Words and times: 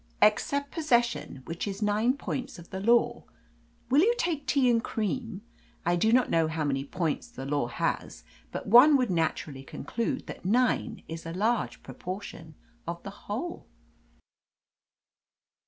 "Except 0.19 0.71
possession, 0.71 1.43
which 1.45 1.67
is 1.67 1.83
nine 1.83 2.13
points 2.17 2.57
of 2.57 2.71
the 2.71 2.79
law. 2.79 3.25
Will 3.91 4.01
you 4.01 4.15
take 4.17 4.47
tea, 4.47 4.67
and 4.67 4.83
cream? 4.83 5.43
I 5.85 5.95
do 5.95 6.11
not 6.11 6.27
know 6.27 6.47
how 6.47 6.63
many 6.63 6.83
points 6.83 7.27
the 7.27 7.45
law 7.45 7.67
has, 7.67 8.23
but 8.51 8.65
one 8.65 8.97
would 8.97 9.11
naturally 9.11 9.61
conclude 9.61 10.25
that 10.25 10.43
nine 10.43 11.03
is 11.07 11.23
a 11.23 11.33
large 11.33 11.83
proportion 11.83 12.55
of 12.87 13.03
the 13.03 13.11
whole." 13.29 13.67